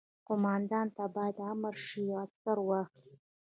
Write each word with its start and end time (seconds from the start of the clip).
قوماندان 0.27 0.87
ته 0.95 1.03
باید 1.15 1.37
امر 1.51 1.75
شي 1.85 2.03
عسکر 2.21 2.57
واخلي. 2.69 3.13